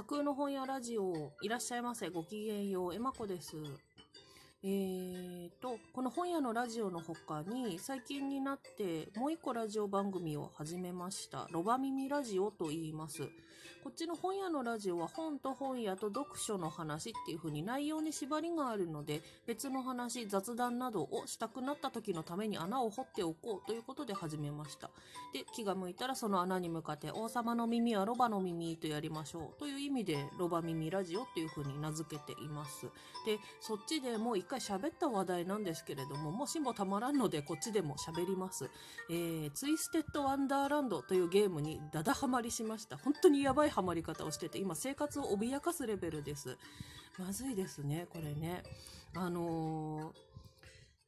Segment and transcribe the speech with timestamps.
[0.00, 2.08] 架空の本屋ラジオ、いらっしゃいませ。
[2.08, 2.94] ごきげんよう。
[2.94, 3.54] えまこです。
[4.62, 11.48] えーと、この本屋のラジオの他に、最近になってもう一個ラジオ番組を始めました。
[11.50, 13.22] ロバ耳ラジオと言います。
[13.82, 24.90] こっちの本屋のラジオは本と本屋と読書の話っていう風に内容に縛りがあるので、別の話、雑談などをしたくなった時のために穴を掘っておこうということで始めました。
[25.32, 32.84] で、気が向いたらその穴に向かって王様の耳はロバの耳とやりましょうという意味でロバ耳ラジオっていう風に名付けています。
[33.24, 38.68] で、そっちでもう回喋った話題なんですけれども、もしもたまらんのでこっちでも喋ります。
[39.08, 42.96] えー、ツイステッドワンダーランドというゲームにダダハマりしました。
[42.96, 46.58] 本当にやばいハマり方をしてて、今生活を脅かすレベルです。
[47.18, 48.62] まずいですね、これね。
[49.14, 50.30] あのー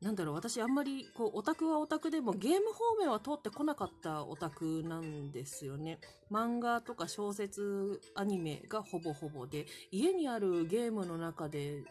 [0.00, 5.98] なんだろう、私あんまり、こう、オタクはオタクでもゲーム方面は通ってこなかったオタクなんですよね。
[6.30, 11.82] 漫画とか小説、アニメがほぼほぼで、家にあるゲームの中で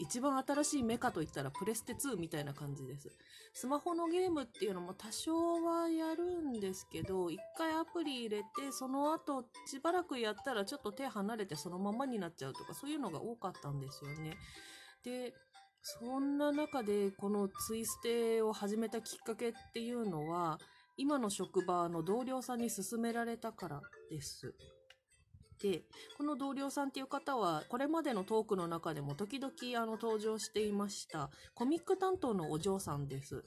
[0.00, 3.10] 一番新しいメカといったらプレステ2みたいな感じです。
[3.52, 14.36] スマホのゲームっていうのも多少はやるんですけど、一回アプリ入れて、その後しばらくやったらちょっと手離れてそのままになっちゃうとか、そういうのが多かったんですよね。
[15.04, 15.34] で、
[15.82, 20.58] そんな中でこのツイステを始めたきっかけっていうのは、
[20.96, 24.54] 今の職場の同僚さんに勧められたからです。
[25.60, 25.82] で、
[26.16, 33.44] この同僚さんっていう方は、これまでのトークの中でも時々あの登場していました、コミック担当のお嬢さんです。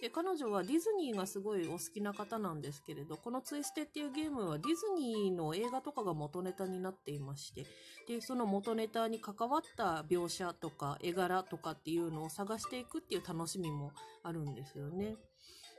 [0.00, 7.64] で、彼女はディズニーがすごいお好きな方なんですけれど、このツイステっていうゲームはディズニーの映画とかが元ネタになっていまして、
[8.06, 13.92] で、その元ネタに関わった描写とか絵柄とかっていうのを探していくっていう楽しみも
[14.22, 15.16] あるんですよね。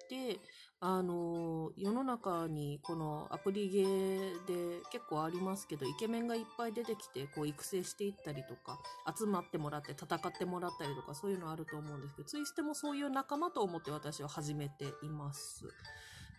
[0.09, 0.39] で、
[0.79, 8.79] あの、世の中にこのアプリゲーで結構ありますけど、イケメンがいっぱい出てきて、こう育成していったりとか、
[9.17, 15.65] 集まってもらって戦ってもらったりとか、そういうのあると思うんですけど、ツイステもそういう仲間と思って私は始めています。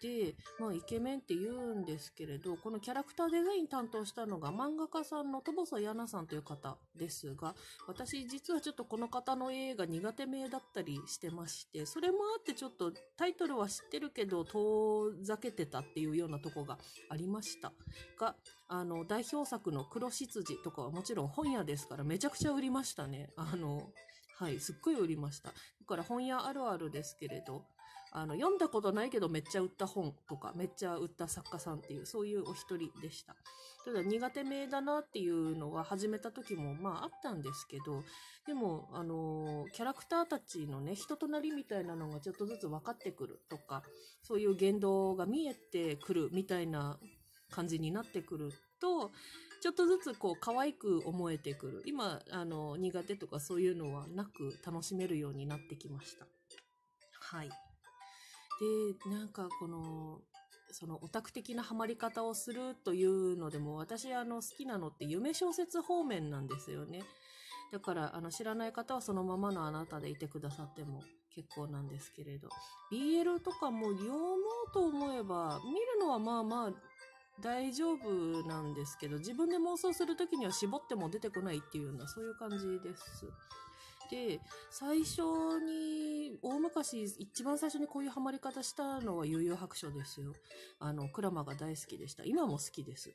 [0.01, 7.55] で、まあ、イケメンって言うんですけれど、このキャラクターデザイン担当したのが漫画家さんの戸細やなさんという方ですが、
[7.87, 17.73] 私実はちょっとこの方の映画苦手名だったりしてまして、それもあってちょっとタイトルは知ってるけど遠ざけてたっていうようなとこがありました
[18.19, 18.37] が、
[18.69, 23.31] あの、代表作の黒執事とかはもちろん本屋ですからめちゃくちゃ売りましたね。
[23.37, 23.91] あの、
[24.39, 25.51] はい、すっごい売りました。
[25.51, 25.55] だ
[25.87, 27.65] から本屋あるあるですけれど、
[28.13, 33.37] あの、読んだことないけどめっちゃ売った本とか、めっちゃ売った作家さんっていう、そういうお一人でした。
[33.85, 38.03] ただ苦手名だなっていうのは始めた時もまああったんですけど、
[38.47, 43.83] でも、あの、キャラクターたちのね、人となりみたいなのがちょっとずつ分かってくるとか、
[44.23, 46.99] そういう言動が見えてくるみたいな
[47.51, 49.11] 感じになってくると、
[49.61, 51.83] ちょっとずつこう可愛く思えてくる。
[51.87, 56.27] 今、あの、苦手とかそういうのはなく楽しめるようになってきました。
[57.21, 57.66] はい。
[58.61, 60.21] で、なんかこの、
[60.73, 67.03] そのオタク的なハマり方をするというのでも、私あの好きなのって夢小説方面なんですよね。
[67.73, 71.03] だから、あの、知らない方はそのままのあなたでいてくださっても
[71.35, 72.49] 結構なんですけれど。
[72.93, 74.17] BL とかも読も
[74.69, 76.73] うと思えば、見るのはまあまあ
[77.41, 83.27] 大丈夫なんですけど、自分で妄想するときには絞っても出てこないっていうような、そういう感じです。
[84.11, 84.41] で、
[84.71, 85.23] 最初
[85.61, 90.33] に、大昔、一番最初にこういうハマり方したのは悠々白書ですよ。
[90.79, 92.25] あの、クラマが大好きでした。
[92.25, 93.15] 今も好きです。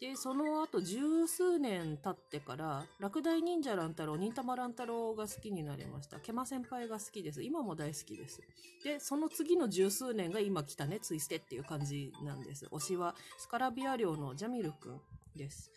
[0.00, 6.20] で、その後十数年経ってから、落第忍者乱太郎、忍たま乱太郎が好きになりました。
[6.20, 7.42] ケマ先輩が好きです。
[7.42, 8.42] 今も大好きです。
[8.84, 12.66] で、その次の十数年が今来たね、ツイステっていう感じなんです。
[12.66, 15.00] 推しは、スカラビア領のジャミル君
[15.34, 15.72] です。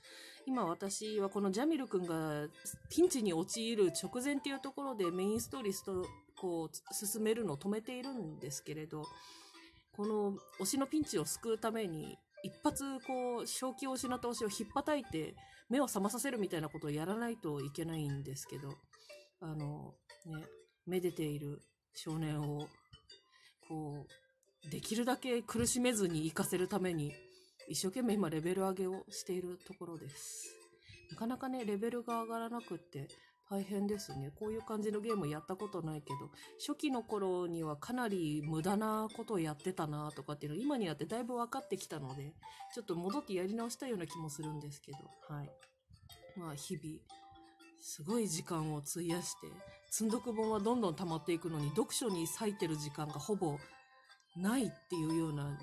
[0.50, 2.48] 今私はこのジャミル君が
[2.90, 6.08] ピンチに陥る直前っていうところでメインストーリーと
[6.42, 9.04] こう進めるのを止めているんですけれど、
[9.96, 15.36] この推しのピンチを救うために一発こう正気を失った推しをひっぱたいて
[15.70, 18.74] 目を覚まさせるみたいなことをやらないといけないんですけど、
[19.42, 19.94] あの、
[20.26, 20.46] ね、
[20.88, 21.62] めでている
[21.94, 22.68] 少年を
[23.68, 24.08] こ
[24.66, 27.14] う、できるだけ苦しめずに行かせるために
[27.70, 30.56] 一生懸命今レベル上げをしているところです。
[31.12, 33.08] なかなかね、レベルが上がらなくって
[33.50, 34.32] 大変ですね。
[34.40, 42.34] こういう感じのゲームやったことないけど、初期の頃にはかなり無駄なことをやってたなとかっていうの今になってだいぶ分かってきたので、
[42.74, 44.98] ちょっと戻ってやり直したような気もするんですけど、
[45.34, 45.50] はい。
[46.38, 47.00] まあ日々、
[47.82, 49.48] すごい時間を費やして、
[49.92, 53.58] 積読本はどんどん溜まっていくのに、読書に割いてる時間がほぼ
[54.36, 55.60] ないっていうような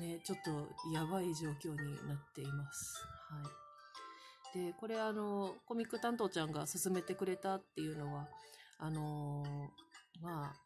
[0.00, 0.50] ね、ちょっと
[0.92, 3.06] やばい状況になっています。
[3.30, 3.50] は
[4.54, 4.66] い。
[4.66, 8.28] で、これあの、コミック担当ちゃんが勧めてくれたっていうのは、
[8.78, 10.64] あのーまあ、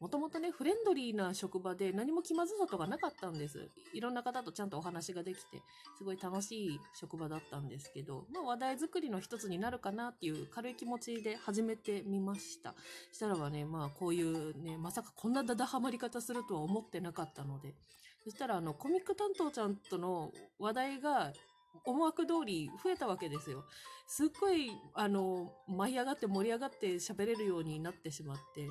[0.00, 3.70] もともとね、フレンドリーな職場で何も気まずさとかなかったんです。
[3.94, 5.62] いろんな方とちゃんとお話ができて、
[5.96, 12.74] すごい楽しい職場だったんですけど、まあ話題作りの一つになるかなっていう軽い気持ちで始めてみました。
[13.12, 17.74] したらばね、まあこういうね、まさかこんなダダハマり方するとは思ってなかったので、
[18.24, 21.32] そしたらあの、コミック担当ちゃんとの話題が
[21.84, 23.64] 思惑通り増えたわけですよ。
[24.06, 28.66] すっごい、あの、舞い上がって盛り上がって喋れるようになってしまって、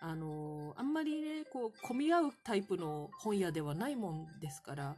[0.00, 4.96] あの、あんまりね、こう、混み合うタイプの本屋ではないもんですから、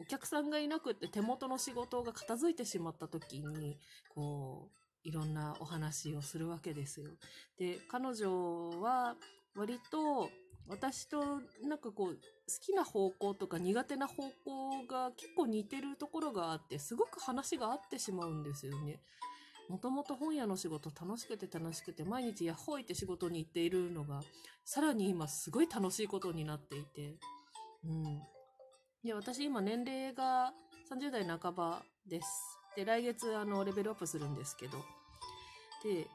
[0.00, 3.78] お客さんがいなくって手元の仕事が片付いてしまった時に、
[4.14, 4.68] こ
[5.04, 7.10] う、いろんなお話をするわけですよ。
[7.58, 9.16] で、彼女は
[9.54, 10.28] 割と
[10.68, 12.20] 私となんかこう、好
[12.60, 19.00] きな方向とか苦手な方向が結構似てるところがあって、すごく話が合ってしまうんですよね。
[19.68, 24.20] もともと本屋の仕事楽しくて楽しくて毎日ヤッホーイって仕事に行っているのが、
[24.64, 27.16] さらに今すごい楽しいことになっていて、
[27.84, 28.22] うん。
[29.04, 30.52] で、私今年齢が
[30.90, 32.28] 30代半ばです。
[32.76, 34.78] で、来月あの、レベルアップするんですけど、
[35.82, 36.06] で、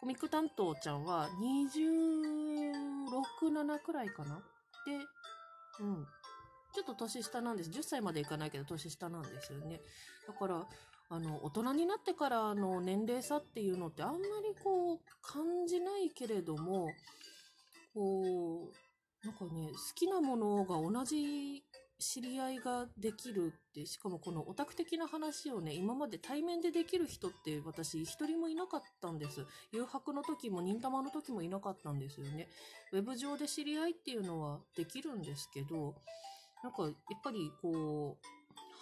[0.00, 2.37] コミック担当ちゃんは20
[3.42, 4.36] 6、7くらいかな？
[4.86, 4.96] で、
[5.80, 6.06] うん。
[6.74, 7.70] ちょっと年下なんです。
[7.70, 9.80] 10歳までいかないけど年下なんですよね。
[10.26, 10.66] だから、
[11.10, 16.88] あの、大人になってからの年齢差っていうのってあんまりこう感じないけれども、
[17.94, 21.64] こう、なんかね、好きなものが同じ
[22.00, 29.44] 知り合いができるって、しかもこのオタク的な話をね、今まで対面でできる人って私一人もいなかったんです。
[29.72, 32.48] 誘白の時も忍たまの時もいなかったんですよね。
[32.92, 35.96] ウェブ上で知り合いっていうのはできるんですけど、
[36.62, 36.92] なんかやっ
[37.22, 38.26] ぱりこう、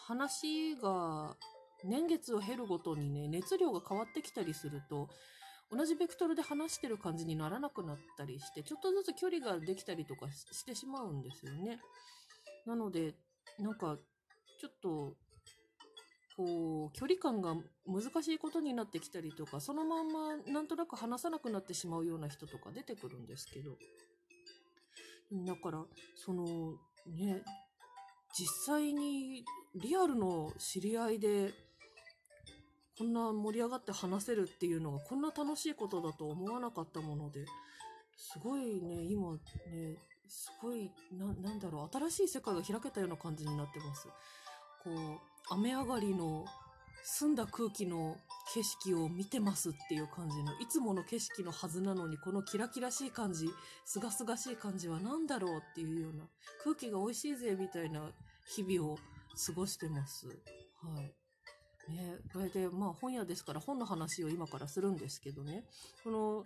[0.07, 1.37] 話が
[1.85, 5.09] 年月を経るごとにね、熱量が変わってきたりすると、
[5.71, 11.81] 同じベクトルで話してる感じにならなくなったりして、ちょっとずつ距離ができたりとかしてしまうんですよね。
[12.67, 13.15] なので、
[13.59, 13.99] なんか、
[14.61, 15.17] ちょっと、
[16.37, 17.55] こう、距離感が
[17.87, 23.77] 難しいことになってきたりとか、そのまんまなんとなく話さなくなってしまうような人とか出てくるんですけど。
[25.45, 25.85] だから、
[26.17, 26.45] その、
[27.07, 27.43] ね、
[28.39, 31.55] 実際にリアルの知り合いで、
[32.99, 37.45] こんな盛り上がって話せるっていうのがこんな楽しいことだと思わなかったもので、
[38.17, 39.39] すごいね、今ね、
[40.29, 44.09] すごい、な、なんだろう、新しい世界が開けたような感じになってます。
[44.83, 45.21] こう、
[45.51, 46.45] 雨上がりの
[47.05, 48.17] 澄んだ空気の
[48.53, 53.49] 景色を見てますっていう感じの、いつもの景色のはずなのに、このキラキラしい感じ、
[53.85, 56.29] すがすがしい感じは何だろうっていうような、
[56.65, 58.11] 空気が美味しいぜみたいな
[58.55, 58.97] 日々を
[59.47, 60.27] 過ごしてます。
[60.27, 60.33] は
[61.03, 61.15] い。
[61.89, 65.65] ね、これで、まあ本屋ですから本の話を今からするんですけどね、
[66.03, 66.45] この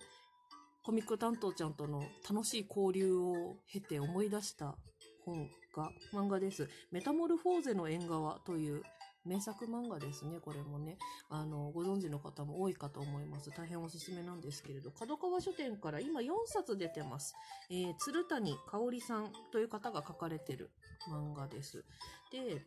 [0.82, 4.76] コミック担当ちゃんとの楽しい交流を経て思い出した
[5.24, 6.68] 本が漫画です。
[6.90, 8.82] メタモルフォーゼの縁側という
[9.24, 10.96] 名作漫画ですね、これもね。
[11.28, 13.50] あの、ご存知の方も多いかと思います。
[13.50, 17.34] 大変おすすめなんですけれど、角川書店から今4冊出てます。
[17.70, 20.70] えー、鶴谷香織さんという方が書かれてる
[21.10, 21.84] 漫画です。
[22.32, 22.64] で、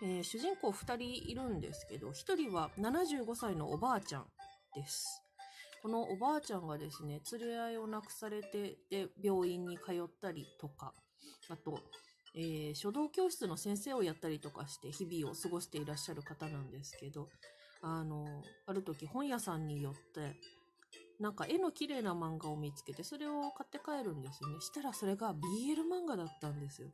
[0.00, 4.26] えー主人公2人いるんですけど、1人は75歳のおばあちゃん
[4.76, 5.27] です。
[5.82, 10.92] このおばあちゃんがですね、連れ合いを亡くされて、で、病院に通ったりとか、
[11.48, 11.78] あと、
[12.34, 17.28] えー書道教室の先生をやったりとかして日々を過ごしていらっしゃる方なんですけど、
[17.82, 20.36] あの、ある時本屋さんによって、
[21.20, 24.60] なんか絵の綺麗な漫画を見つけて、それを買って帰るんですよね。
[24.60, 26.88] したらそれが BL 漫画だったんですよ。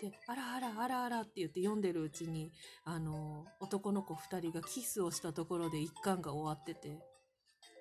[0.00, 2.52] で、あらあらあらあらって言って読んでるうちに、
[2.84, 6.98] あの、男の子二人がキスをしたところで一巻が終わってて、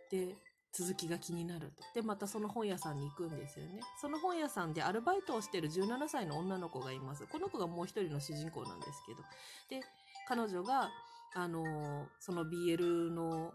[0.09, 0.35] で、
[0.73, 1.83] 続きが気になると。
[1.95, 3.79] で、またその本屋さんに行くんですよね。
[3.99, 7.25] その本屋さんでアルバイトをしてる17歳の女の子がいます。
[7.25, 9.23] この子がもう一人の主人公なんですけど。
[9.69, 9.87] で、
[10.27, 10.89] 彼女が、
[11.33, 13.53] あの、その BL の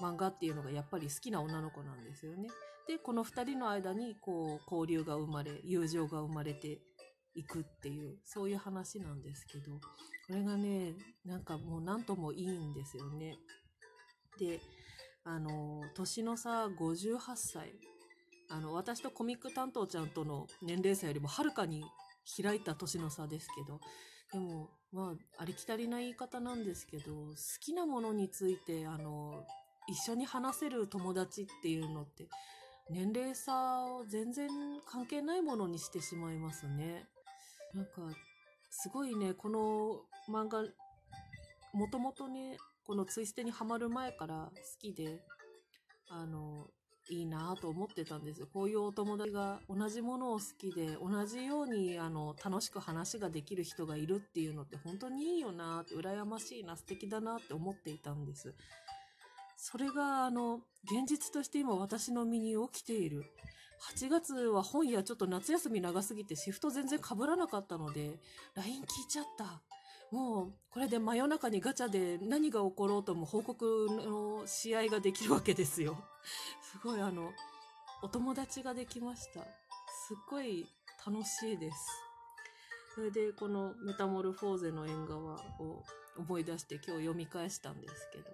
[0.00, 2.48] 漫画っていうのがやっぱり好きな女の子なんですよね。
[2.86, 6.80] で、この二人の間に、こう、交流が生まれ、友情が生まれて
[7.34, 13.38] いくっていう、そういう話なんですけど、これがね、なんかもう何ともいいんですよね。
[14.38, 14.60] で、
[15.24, 17.72] あの、年の差58歳。
[18.50, 21.82] あの、私とコミック担当ちゃんとの年齢差よりもはるかに
[22.42, 23.80] 開いた年の差ですけど、
[24.32, 29.44] でも、まあ、ありきたりな言い方なんですけど、好きなものについて、あの、
[29.88, 32.28] 一緒に話せる友達っていうのって、
[32.90, 34.48] 年齢差を全然
[34.86, 37.06] 関係ないものにしてしまいますね。
[37.72, 37.92] なんか、
[38.70, 40.62] すごいね、この漫画
[41.72, 45.20] もともとね、このツイステにハマる前から好きで、
[46.08, 46.68] あの、
[47.10, 48.48] いいなぁと思ってたんですよ。
[48.52, 58.54] こういうお友達が同じものを好きで、同じようにあの楽しく話ができる人がいるっていうのって本当にいいよなって、羨ましいな、素敵だなって思っていたんです。
[59.56, 63.24] それがあの、現実として今私の身に起きている。
[63.92, 68.18] 8月は本屋ちょっと夏休み長すぎてシフト全然被らなかったので、
[68.54, 69.62] LINE 聞いちゃった。
[70.10, 75.96] もう、これで真夜中にガチャで何が起ころうとも報告の試合ができるわけですよ。
[76.62, 77.32] すごいあの、
[78.02, 79.40] お友達ができました。
[79.42, 80.66] すっごい
[81.06, 81.76] 楽しいです。
[82.94, 85.82] それで、このメタモルフォーゼの縁側を
[86.16, 88.30] 思い出して今日読み返したんですけど、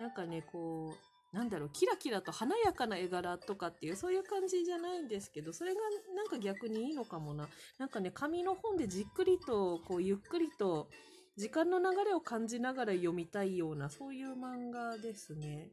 [0.00, 5.80] なんかね、こう、なんだろう、キラキラと華やかな絵柄とかっていう、そういう感じじゃないんですけど、それが
[6.14, 7.48] なんか逆にいいのかもな。
[7.78, 10.88] なんかね、紙の本でじっくりと、こう、ゆっくりと、
[11.36, 15.70] 時間の流れを感じながら読みたいような、そういう漫画ですね。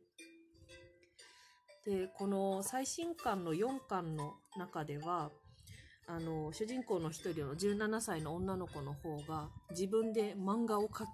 [1.86, 5.32] で、この最新刊の4巻の中では、
[6.08, 11.08] あの、主人公の一人の17歳の女の子の方が自分で漫画を描き、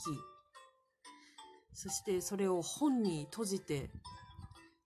[1.74, 3.90] そしてそれを本に閉じて、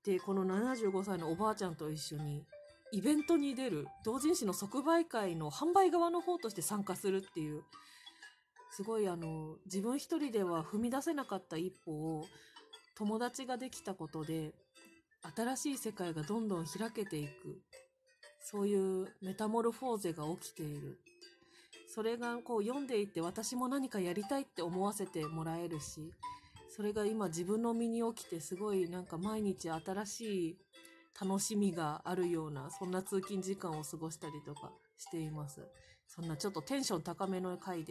[0.05, 2.45] で、この75歳のおばあちゃんと一緒に
[2.91, 7.63] イベントに出る同人誌の即売会の販売側の方として参加するっていう、
[8.71, 12.25] すごいあの、自分一人では踏み出せなかった一歩を
[12.95, 14.53] 友達ができたことで、
[15.35, 17.61] 新しい世界がどんどん開けていく。
[18.41, 20.99] そういうメタモルフォーゼが起きている。
[21.87, 26.13] それがこう読んでいて私も何かやりたいって思わせてもらえるし、
[26.75, 30.57] それが今自分の身に起きてすごいなんか毎日新しい
[31.17, 35.61] 楽しみがあるような、そんな通勤時間を過ごしたりとかしています。
[36.05, 37.83] そんなちょっとテンション高めの回で